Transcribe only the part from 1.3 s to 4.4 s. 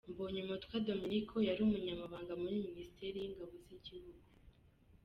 yari umunyamabanga muri minisiteri y’ingabo z’igihugu.